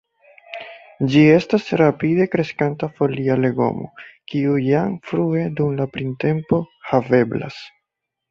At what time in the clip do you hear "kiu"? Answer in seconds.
4.33-4.57